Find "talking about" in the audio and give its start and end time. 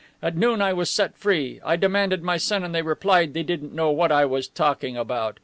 4.47-5.37